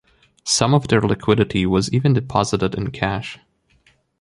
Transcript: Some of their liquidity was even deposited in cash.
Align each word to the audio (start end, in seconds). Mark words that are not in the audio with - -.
Some 0.45 0.73
of 0.73 0.87
their 0.87 0.99
liquidity 1.01 1.67
was 1.67 1.93
even 1.93 2.13
deposited 2.13 2.73
in 2.73 2.89
cash. 2.89 3.37